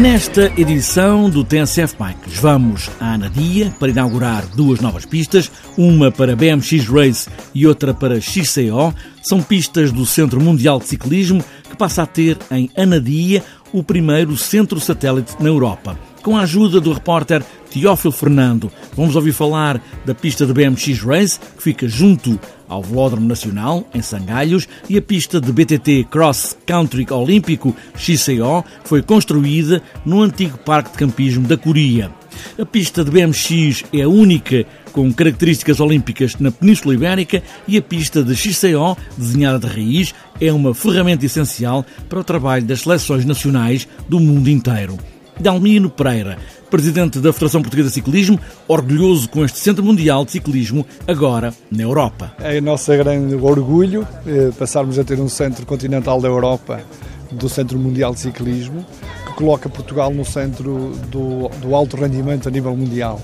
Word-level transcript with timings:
Nesta 0.00 0.52
edição 0.60 1.30
do 1.30 1.44
TNCF 1.44 1.94
Bikes, 1.96 2.40
vamos 2.40 2.90
à 2.98 3.14
Anadia 3.14 3.72
para 3.78 3.90
inaugurar 3.90 4.44
duas 4.44 4.80
novas 4.80 5.06
pistas, 5.06 5.52
uma 5.78 6.10
para 6.10 6.34
BMX 6.34 6.88
Race 6.88 7.30
e 7.54 7.64
outra 7.64 7.94
para 7.94 8.20
XCO. 8.20 8.92
São 9.22 9.40
pistas 9.40 9.92
do 9.92 10.04
Centro 10.04 10.40
Mundial 10.40 10.80
de 10.80 10.86
Ciclismo 10.86 11.44
que 11.70 11.76
passa 11.76 12.02
a 12.02 12.06
ter 12.06 12.36
em 12.50 12.68
Anadia 12.76 13.40
o 13.72 13.84
primeiro 13.84 14.36
centro 14.36 14.80
satélite 14.80 15.36
na 15.38 15.48
Europa. 15.48 15.96
Com 16.24 16.38
a 16.38 16.40
ajuda 16.40 16.80
do 16.80 16.90
repórter 16.90 17.44
Teófilo 17.70 18.10
Fernando, 18.10 18.72
vamos 18.96 19.14
ouvir 19.14 19.32
falar 19.32 19.78
da 20.06 20.14
pista 20.14 20.46
de 20.46 20.54
BMX 20.54 21.00
Race, 21.00 21.38
que 21.38 21.62
fica 21.62 21.86
junto 21.86 22.40
ao 22.66 22.82
Velódromo 22.82 23.28
Nacional, 23.28 23.86
em 23.92 24.00
Sangalhos, 24.00 24.66
e 24.88 24.96
a 24.96 25.02
pista 25.02 25.38
de 25.38 25.52
BTT 25.52 26.06
Cross 26.10 26.56
Country 26.64 27.06
Olímpico, 27.10 27.76
XCO, 27.94 28.64
foi 28.84 29.02
construída 29.02 29.82
no 30.02 30.22
antigo 30.22 30.56
Parque 30.56 30.92
de 30.92 30.96
Campismo 30.96 31.46
da 31.46 31.58
Coria. 31.58 32.10
A 32.58 32.64
pista 32.64 33.04
de 33.04 33.10
BMX 33.10 33.84
é 33.92 34.00
a 34.00 34.08
única 34.08 34.64
com 34.92 35.12
características 35.12 35.78
olímpicas 35.78 36.36
na 36.38 36.50
Península 36.50 36.94
Ibérica 36.94 37.42
e 37.68 37.76
a 37.76 37.82
pista 37.82 38.22
de 38.22 38.34
XCO, 38.34 38.96
desenhada 39.18 39.58
de 39.58 39.66
raiz, 39.66 40.14
é 40.40 40.50
uma 40.50 40.72
ferramenta 40.72 41.26
essencial 41.26 41.84
para 42.08 42.20
o 42.20 42.24
trabalho 42.24 42.64
das 42.64 42.80
seleções 42.80 43.26
nacionais 43.26 43.86
do 44.08 44.18
mundo 44.18 44.48
inteiro. 44.48 44.96
Dalmino 45.38 45.90
Pereira, 45.90 46.38
presidente 46.70 47.18
da 47.18 47.32
Federação 47.32 47.60
Portuguesa 47.60 47.88
de 47.88 47.94
Ciclismo, 47.94 48.38
orgulhoso 48.68 49.28
com 49.28 49.44
este 49.44 49.58
Centro 49.58 49.84
Mundial 49.84 50.24
de 50.24 50.32
Ciclismo, 50.32 50.86
agora 51.06 51.52
na 51.70 51.82
Europa. 51.82 52.32
É 52.40 52.58
o 52.58 52.62
nosso 52.62 52.90
grande 52.92 53.34
orgulho 53.34 54.06
eh, 54.26 54.50
passarmos 54.58 54.98
a 54.98 55.04
ter 55.04 55.20
um 55.20 55.28
centro 55.28 55.66
continental 55.66 56.20
da 56.20 56.28
Europa, 56.28 56.80
do 57.30 57.48
Centro 57.48 57.78
Mundial 57.78 58.14
de 58.14 58.20
Ciclismo, 58.20 58.84
que 59.26 59.34
coloca 59.34 59.68
Portugal 59.68 60.12
no 60.12 60.24
centro 60.24 60.92
do, 61.10 61.48
do 61.60 61.74
alto 61.74 61.96
rendimento 61.96 62.48
a 62.48 62.50
nível 62.50 62.76
mundial. 62.76 63.20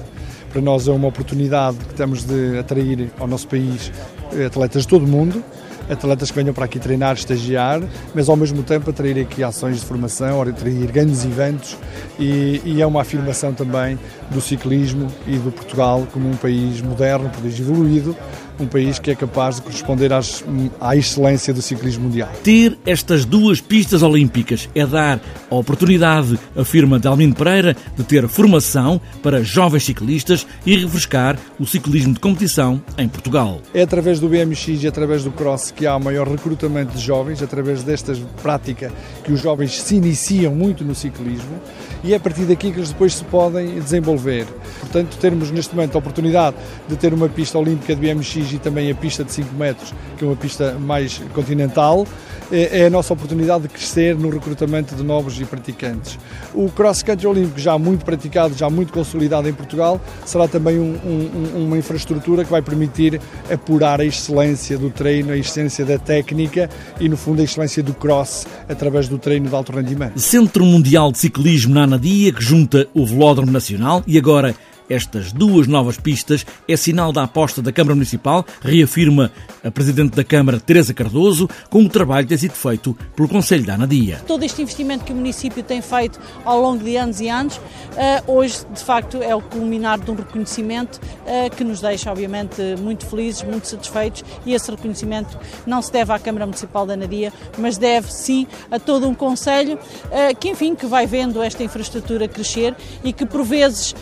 Para 0.53 0.61
nós 0.61 0.89
é 0.89 0.91
uma 0.91 1.09
oportunidade 1.09 1.77
que 1.79 1.95
temos 1.95 2.25
de 2.25 2.59
atrair 2.59 3.11
ao 3.21 3.29
nosso 3.29 3.47
país 3.47 3.93
eh, 4.33 4.47
atletas 4.47 4.83
de 4.83 4.89
todo 4.89 5.05
o 5.05 5.09
mundo, 5.09 5.45
atletas 5.91 6.31
que 6.31 6.37
venham 6.37 6.55
para 6.55 6.65
aqui 6.65 6.79
treinar, 6.79 7.15
estagiar, 7.15 7.83
mas 8.15 8.29
ao 8.29 8.37
mesmo 8.37 8.63
tempo 8.63 8.91
atrair 8.91 9.21
aqui 9.21 9.43
ações 9.43 9.81
de 9.81 9.87
formação, 9.87 10.41
atrair 10.41 10.91
grandes 10.91 11.25
eventos. 11.25 11.77
E, 12.19 12.61
e, 12.65 12.83
é 12.83 12.87
uma 12.87 13.03
afirmação 13.03 13.53
também 13.53 13.99
do 14.31 14.41
ciclismo 14.41 15.09
e 15.27 15.37
do 15.37 15.51
Portugal 15.51 16.07
como 16.13 16.29
um 16.29 16.37
país 16.37 16.81
moderno, 16.81 17.27
um 17.27 17.43
país 17.43 17.59
evoluído, 17.59 18.17
um 18.61 18.67
país 18.67 18.99
que 18.99 19.11
é 19.11 19.15
capaz 19.15 19.57
de 19.57 19.63
corresponder 19.63 20.13
às, 20.13 20.45
à 20.81 20.97
excelência 20.97 21.53
do 21.53 21.63
ciclismo 21.63 22.05
mundial. 22.05 22.31
Ter 22.43 22.79
estas 22.87 23.25
duas 23.25 23.61
pistas 23.61 24.03
olímpicas 24.03 24.69
é 24.75 24.87
dar 24.87 25.21
a 25.51 25.55
oportunidade, 25.55 26.39
afirma 26.57 26.99
Delmino 26.99 27.35
Pereira, 27.35 27.77
de 27.97 28.05
ter 28.05 28.29
formação 28.29 29.01
para 29.23 29.43
jovens 29.43 29.85
ciclistas 29.85 30.47
e 30.65 30.77
refrescar 30.77 31.39
o 31.59 31.67
ciclismo 31.67 32.15
de 32.15 32.21
competição 32.21 32.81
em 32.99 33.09
Portugal. 33.09 33.61
É 33.75 33.83
através 33.83 34.21
do 34.21 34.29
BMX 34.29 34.83
e 34.83 34.87
através 34.87 35.25
do 35.25 35.31
Cross 35.31 35.71
que 35.71 35.87
há 35.87 35.99
maior 35.99 36.29
recrutamento 36.29 36.97
de 36.97 37.01
jovens, 37.01 37.43
através 37.43 37.83
desta 37.83 38.15
prática 38.43 38.93
que 39.25 39.33
os 39.33 39.41
jovens 39.41 39.81
se 39.81 39.97
iniciam 39.97 40.55
muito 40.55 40.85
no 40.85 40.95
ciclismo 40.95 41.61
e 42.03 42.13
é 42.13 42.17
a 42.17 42.21
partir 42.21 42.43
daqui 42.43 42.71
que 42.71 42.79
eles 42.79 42.91
depois 42.91 43.15
se 43.15 43.25
podem 43.25 43.79
desenvolver. 43.81 44.47
Portanto, 44.81 45.17
termos 45.19 45.51
neste 45.51 45.75
momento 45.75 45.95
a 45.95 45.99
oportunidade 45.99 46.57
de 46.89 46.97
ter 46.97 47.13
uma 47.13 47.29
pista 47.29 47.59
olímpica 47.59 47.95
de 47.95 48.01
BMX 48.01 48.53
e 48.53 48.59
também 48.59 48.91
a 48.91 48.95
pista 48.95 49.25
de 49.25 49.33
5 49.33 49.55
metros, 49.55 49.95
que 50.17 50.25
é 50.25 50.27
uma 50.27 50.37
pista 50.37 50.75
mais 50.79 51.21
continental, 51.35 52.07
é, 52.53 52.81
é 52.81 52.87
a 52.87 52.91
nossa 52.91 53.13
oportunidade 53.13 53.63
de 53.63 53.69
crescer 53.69 54.17
no 54.17 54.29
recrutamento 54.29 54.95
de 54.95 55.03
novos 55.03 55.41
e 55.41 55.45
praticantes. 55.45 56.19
O 56.55 56.69
cross 56.71 57.03
country 57.03 57.27
olímpico, 57.27 57.59
já 57.59 57.79
muito 57.79 58.05
praticado, 58.05 58.55
já 58.57 58.69
muito 58.69 58.93
consolidado 58.93 59.49
em 59.49 59.53
Portugal, 59.53 60.01
será 60.25 60.49
também 60.49 60.79
um, 60.79 60.99
um, 61.05 61.65
uma 61.67 61.79
infraestrutura 61.79 62.45
que 62.45 62.51
vai 62.51 62.63
permitir 62.63 63.21
apurar 63.51 64.01
a 64.01 64.05
excelência 64.05 64.77
do 64.77 64.91
treino, 64.91 65.33
a 65.33 65.37
excelência 65.37 65.85
da 65.85 65.99
técnica 65.99 66.69
e, 66.99 67.09
no 67.09 67.17
fundo, 67.17 67.41
a 67.41 67.45
excelência 67.45 67.83
do 67.83 67.95
cross 67.95 68.47
através 68.69 69.09
do 69.09 69.19
treino 69.19 69.49
de 69.49 69.55
alto 69.55 69.73
rendimento. 69.73 70.19
Centro 70.19 70.65
Mundial 70.65 71.13
de 71.13 71.19
Ciclismo 71.19 71.75
na 71.75 71.87
Anadia, 71.91 72.33
que 72.33 72.43
junta 72.43 72.87
o 72.95 73.05
Velódromo 73.05 73.51
Nacional 73.51 74.03
e 74.07 74.17
agora 74.17 74.55
estas 74.91 75.33
duas 75.33 75.69
novas 75.69 75.97
pistas 75.97 76.45
é 76.69 76.77
sinal 76.77 77.13
da 77.13 77.23
aposta 77.23 77.63
da 77.63 77.73
Câmara 77.73 77.95
Municipal, 77.95 78.45
reafirma 78.61 79.31
a 79.65 79.71
Presidente 79.71 80.17
da 80.17 80.25
Câmara, 80.25 80.59
Teresa 80.59 80.93
Cardoso, 80.93 81.49
com 81.71 81.85
o 81.85 81.89
trabalho 81.89 82.27
que 82.27 82.31
tem 82.31 82.39
sido 82.39 82.55
feito 82.55 82.97
pelo 83.15 83.29
Conselho 83.29 83.65
da 83.65 83.75
Anadia. 83.75 84.21
Todo 84.27 84.43
este 84.43 84.61
investimento 84.61 85.05
que 85.05 85.13
o 85.13 85.17
município 85.17 85.63
tem 85.63 85.81
feito 85.81 86.19
ao 86.45 86.61
longo 86.61 86.83
de 86.83 86.97
anos 86.97 87.21
e 87.21 87.29
anos, 87.29 87.61
eh, 87.97 88.23
hoje, 88.27 88.65
de 88.75 88.83
facto, 88.83 89.23
é 89.23 89.35
o 89.35 89.41
culminar 89.41 90.01
de 90.01 90.11
um 90.11 90.15
reconhecimento 90.15 91.01
eh, 91.25 91.49
que 91.51 91.63
nos 91.63 91.81
deixa, 91.81 92.11
obviamente, 92.11 92.61
muito 92.81 93.07
felizes, 93.07 93.43
muito 93.43 93.69
satisfeitos 93.69 94.25
e 94.45 94.55
esse 94.55 94.71
reconhecimento 94.71 95.39
não 95.67 95.81
se 95.81 95.93
deve 95.93 96.13
à 96.13 96.19
Câmara 96.19 96.47
Municipal 96.47 96.85
da 96.85 96.95
Anadia, 96.95 97.33
mas 97.59 97.79
deve, 97.79 98.13
sim, 98.13 98.47
a 98.71 98.79
todo 98.79 99.09
um 99.09 99.15
Conselho 99.15 99.79
eh, 100.11 100.35
que, 100.35 100.49
enfim, 100.49 100.75
que 100.75 100.87
vai 100.87 101.07
vendo 101.07 101.43
esta 101.43 101.63
infraestrutura 101.63 102.27
crescer 102.27 102.75
e 103.05 103.13
que, 103.13 103.25
por 103.25 103.45
vezes, 103.45 103.95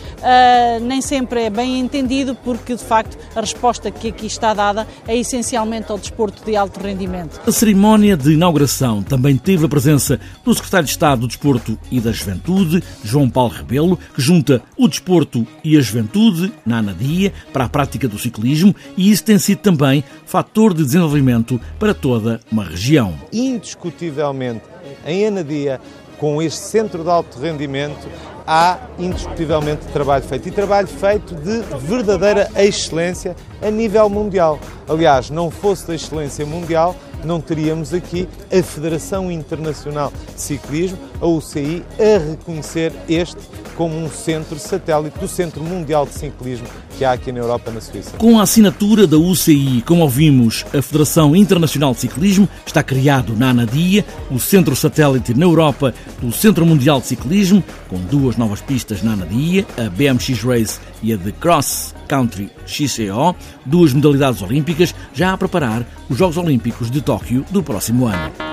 nem 0.79 1.01
sempre 1.01 1.43
é 1.43 1.49
bem 1.49 1.79
entendido, 1.79 2.35
porque 2.35 2.75
de 2.75 2.83
facto 2.83 3.17
a 3.35 3.41
resposta 3.41 3.91
que 3.91 4.09
aqui 4.09 4.25
está 4.25 4.53
dada 4.53 4.87
é 5.07 5.17
essencialmente 5.17 5.91
ao 5.91 5.97
desporto 5.97 6.43
de 6.43 6.55
alto 6.55 6.79
rendimento. 6.79 7.39
A 7.45 7.51
cerimónia 7.51 8.15
de 8.15 8.33
inauguração 8.33 9.03
também 9.03 9.37
teve 9.37 9.65
a 9.65 9.69
presença 9.69 10.19
do 10.43 10.53
Secretário 10.53 10.85
de 10.85 10.91
Estado 10.91 11.21
do 11.21 11.27
Desporto 11.27 11.77
e 11.91 11.99
da 11.99 12.11
Juventude, 12.11 12.83
João 13.03 13.29
Paulo 13.29 13.53
Rebelo, 13.53 13.97
que 14.13 14.21
junta 14.21 14.61
o 14.77 14.87
desporto 14.87 15.45
e 15.63 15.77
a 15.77 15.81
juventude 15.81 16.51
na 16.65 16.79
Anadia 16.79 17.33
para 17.51 17.65
a 17.65 17.69
prática 17.69 18.07
do 18.07 18.17
ciclismo 18.17 18.75
e 18.97 19.11
isso 19.11 19.23
tem 19.23 19.37
sido 19.37 19.59
também 19.59 20.03
fator 20.25 20.73
de 20.73 20.83
desenvolvimento 20.83 21.59
para 21.77 21.93
toda 21.93 22.39
uma 22.51 22.63
região. 22.63 23.13
Indiscutivelmente, 23.31 24.63
em 25.05 25.27
Anadia, 25.27 25.79
com 26.19 26.41
este 26.41 26.59
centro 26.59 27.03
de 27.03 27.09
alto 27.09 27.39
rendimento, 27.39 28.07
há 28.45 28.77
indiscutivelmente 28.97 29.87
trabalho 29.87 30.23
feito 30.23 30.47
e 30.47 30.51
trabalho 30.51 30.87
feito 30.87 31.33
de 31.35 31.61
verdadeira 31.77 32.49
excelência 32.55 33.35
a 33.61 33.69
nível 33.69 34.09
mundial. 34.09 34.59
Aliás, 34.87 35.29
não 35.29 35.49
fosse 35.49 35.87
da 35.87 35.95
excelência 35.95 36.45
mundial, 36.45 36.95
não 37.23 37.41
teríamos 37.41 37.93
aqui 37.93 38.27
a 38.51 38.61
Federação 38.63 39.31
Internacional 39.31 40.11
de 40.33 40.41
Ciclismo, 40.41 40.97
a 41.21 41.27
UCI, 41.27 41.83
a 41.99 42.29
reconhecer 42.31 42.93
este 43.07 43.37
como 43.75 43.97
um 43.97 44.09
centro 44.09 44.59
satélite 44.59 45.17
do 45.19 45.27
Centro 45.27 45.63
Mundial 45.63 46.05
de 46.05 46.13
Ciclismo 46.13 46.67
que 46.99 47.05
há 47.05 47.13
aqui 47.13 47.31
na 47.31 47.39
Europa, 47.39 47.71
na 47.71 47.79
Suíça. 47.79 48.17
Com 48.17 48.37
a 48.37 48.43
assinatura 48.43 49.07
da 49.07 49.15
UCI, 49.15 49.81
como 49.85 50.01
ouvimos, 50.01 50.65
a 50.77 50.81
Federação 50.81 51.33
Internacional 51.33 51.93
de 51.93 52.01
Ciclismo, 52.01 52.47
está 52.65 52.83
criado 52.83 53.37
na 53.37 53.51
Anadia, 53.51 54.03
o 54.29 54.37
centro 54.37 54.75
satélite 54.75 55.33
na 55.33 55.45
Europa 55.45 55.93
do 56.21 56.29
Centro 56.33 56.65
Mundial 56.65 56.99
de 56.99 57.07
Ciclismo, 57.07 57.63
com 57.87 57.97
duas 57.99 58.35
novas 58.35 58.59
pistas 58.59 59.01
na 59.01 59.13
Anadia, 59.13 59.65
a 59.77 59.89
BMX 59.89 60.43
Race 60.43 60.77
e 61.01 61.13
a 61.13 61.15
de 61.15 61.31
Cross 61.31 61.95
Country 62.09 62.49
XCO, 62.65 63.35
duas 63.63 63.93
modalidades 63.93 64.41
olímpicas, 64.41 64.93
já 65.13 65.31
a 65.31 65.37
preparar 65.37 65.85
os 66.09 66.17
Jogos 66.17 66.37
Olímpicos 66.37 66.89
de 66.89 67.01
Tóquio 67.01 67.45
do 67.51 67.61
próximo 67.63 68.07
ano. 68.07 68.48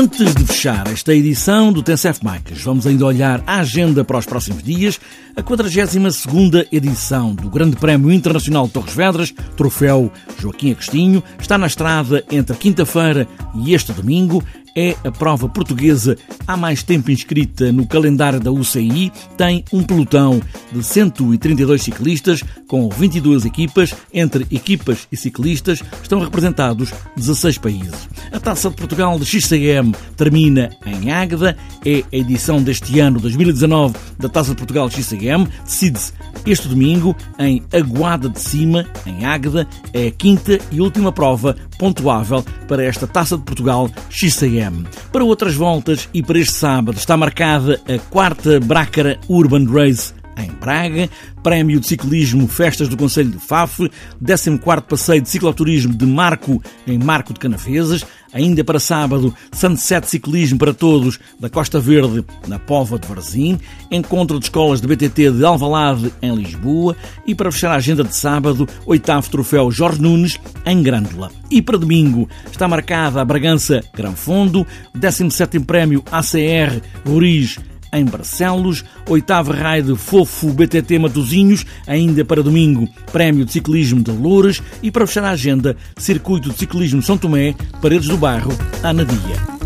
Antes 0.00 0.34
de 0.34 0.46
fechar 0.46 0.86
esta 0.90 1.14
edição 1.14 1.70
do 1.70 1.82
TNCF 1.82 2.20
Bikes, 2.24 2.62
vamos 2.62 2.86
ainda 2.86 3.04
olhar 3.04 3.44
a 3.46 3.60
agenda 3.60 4.02
para 4.02 4.16
os 4.16 4.24
próximos 4.24 4.62
dias, 4.62 4.98
a 5.36 5.42
42ª 5.42 6.66
edição 6.72 7.34
do 7.34 7.50
Grande 7.50 7.76
Prémio 7.76 8.10
Internacional 8.10 8.66
de 8.66 8.72
Torres 8.72 8.94
Vedras, 8.94 9.34
troféu 9.58 10.10
Joaquim 10.38 10.70
Agostinho, 10.70 11.22
está 11.38 11.58
na 11.58 11.66
estrada 11.66 12.24
entre 12.30 12.56
quinta-feira 12.56 13.28
e 13.54 13.74
este 13.74 13.92
domingo 13.92 14.42
é 14.74 14.96
a 15.04 15.10
prova 15.10 15.50
portuguesa 15.50 16.16
há 16.46 16.56
mais 16.56 16.82
tempo 16.82 17.10
inscrita 17.10 17.70
no 17.70 17.86
calendário 17.86 18.40
da 18.40 18.50
UCI, 18.50 19.12
tem 19.36 19.62
um 19.70 19.82
pelotão 19.82 20.40
de 20.72 20.82
132 20.82 21.82
ciclistas 21.82 22.42
com 22.66 22.88
22 22.88 23.44
equipas, 23.44 23.94
entre 24.12 24.46
equipas 24.50 25.06
e 25.10 25.16
ciclistas 25.16 25.82
estão 26.02 26.20
representados 26.20 26.92
16 27.16 27.58
países. 27.58 28.08
A 28.32 28.38
Taça 28.38 28.70
de 28.70 28.76
Portugal 28.76 29.18
de 29.18 29.26
XCM 29.26 29.94
termina 30.16 30.70
em 30.86 31.10
Águeda, 31.10 31.56
é 31.84 32.04
a 32.12 32.16
edição 32.16 32.62
deste 32.62 33.00
ano 33.00 33.18
2019 33.20 33.94
da 34.18 34.28
Taça 34.28 34.50
de 34.50 34.56
Portugal 34.56 34.88
XCM, 34.90 35.48
decide-se 35.64 36.12
este 36.46 36.68
domingo 36.68 37.16
em 37.38 37.62
Aguada 37.72 38.28
de 38.28 38.40
Cima, 38.40 38.86
em 39.06 39.24
Águeda, 39.24 39.66
é 39.92 40.08
a 40.08 40.10
quinta 40.10 40.58
e 40.70 40.80
última 40.80 41.12
prova 41.12 41.56
pontuável 41.78 42.44
para 42.68 42.84
esta 42.84 43.06
Taça 43.06 43.36
de 43.36 43.42
Portugal 43.42 43.90
XCM. 44.08 44.86
Para 45.12 45.24
outras 45.24 45.54
voltas 45.54 46.08
e 46.14 46.22
para 46.22 46.38
este 46.38 46.54
sábado 46.54 46.96
está 46.96 47.16
marcada 47.16 47.80
a 47.88 47.98
quarta 48.10 48.60
Brácara 48.60 49.18
Urban 49.28 49.66
Race 49.66 50.19
em 50.44 50.50
Braga, 50.50 51.08
Prémio 51.42 51.80
de 51.80 51.86
Ciclismo 51.86 52.46
Festas 52.46 52.88
do 52.88 52.96
Conselho 52.96 53.30
de 53.30 53.38
Faf, 53.38 53.90
14º 54.22 54.82
Passeio 54.82 55.22
de 55.22 55.28
Cicloturismo 55.28 55.94
de 55.94 56.06
Marco 56.06 56.62
em 56.86 56.98
Marco 56.98 57.32
de 57.32 57.40
Canafesas, 57.40 58.04
ainda 58.32 58.62
para 58.62 58.78
sábado, 58.78 59.34
Sunset 59.52 60.08
Ciclismo 60.08 60.58
para 60.58 60.74
Todos 60.74 61.18
da 61.38 61.48
Costa 61.48 61.80
Verde 61.80 62.24
na 62.46 62.58
Pova 62.58 62.98
de 62.98 63.06
Varzim, 63.06 63.58
Encontro 63.90 64.38
de 64.38 64.46
Escolas 64.46 64.80
de 64.80 64.86
BTT 64.86 65.30
de 65.32 65.44
Alvalade 65.44 66.12
em 66.22 66.34
Lisboa 66.34 66.96
e 67.26 67.34
para 67.34 67.50
fechar 67.50 67.72
a 67.72 67.76
agenda 67.76 68.04
de 68.04 68.14
sábado, 68.14 68.68
oitavo 68.86 69.30
Troféu 69.30 69.70
Jorge 69.70 70.00
Nunes 70.00 70.38
em 70.64 70.82
Grândola. 70.82 71.30
E 71.50 71.60
para 71.60 71.78
domingo 71.78 72.28
está 72.50 72.68
marcada 72.68 73.20
a 73.20 73.24
Bragança 73.24 73.82
Gran 73.94 74.12
Fondo, 74.12 74.66
17º 74.96 75.64
Prémio 75.64 76.04
ACR 76.10 76.80
Roriz 77.04 77.58
em 77.92 78.04
Barcelos, 78.04 78.84
oitava 79.08 79.54
raio 79.54 79.82
de 79.82 79.96
Fofo 79.96 80.52
BTT 80.52 80.98
Matozinhos, 80.98 81.64
ainda 81.86 82.24
para 82.24 82.42
domingo, 82.42 82.88
Prémio 83.12 83.44
de 83.44 83.52
Ciclismo 83.52 84.02
de 84.02 84.10
Loures 84.10 84.62
e 84.82 84.90
para 84.90 85.06
fechar 85.06 85.24
a 85.24 85.30
agenda, 85.30 85.76
Circuito 85.96 86.50
de 86.50 86.58
Ciclismo 86.58 87.02
São 87.02 87.18
Tomé, 87.18 87.54
Paredes 87.80 88.08
do 88.08 88.16
Bairro, 88.16 88.52
Anadia. 88.82 89.60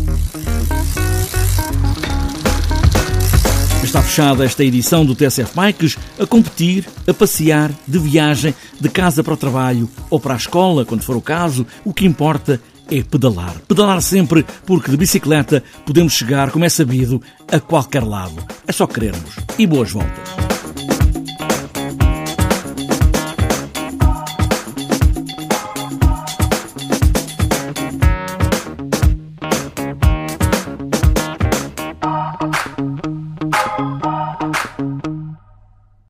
Está 3.83 4.01
fechada 4.01 4.43
esta 4.43 4.63
edição 4.63 5.05
do 5.05 5.15
TSF 5.15 5.55
Bikes 5.55 5.97
a 6.19 6.25
competir, 6.25 6.85
a 7.07 7.13
passear, 7.13 7.71
de 7.87 7.99
viagem, 7.99 8.53
de 8.77 8.89
casa 8.89 9.23
para 9.23 9.35
o 9.35 9.37
trabalho 9.37 9.89
ou 10.09 10.19
para 10.19 10.33
a 10.33 10.37
escola, 10.37 10.83
quando 10.83 11.03
for 11.03 11.15
o 11.15 11.21
caso, 11.21 11.65
o 11.85 11.93
que 11.93 12.05
importa 12.05 12.59
é 12.89 13.03
pedalar. 13.03 13.55
Pedalar 13.67 14.01
sempre, 14.01 14.45
porque 14.65 14.91
de 14.91 14.97
bicicleta 14.97 15.63
podemos 15.85 16.13
chegar, 16.13 16.51
como 16.51 16.65
é 16.65 16.69
sabido, 16.69 17.21
a 17.51 17.59
qualquer 17.59 18.03
lado. 18.03 18.43
É 18.67 18.71
só 18.71 18.87
querermos. 18.87 19.35
E 19.57 19.65
boas 19.65 19.91
voltas. 19.91 20.44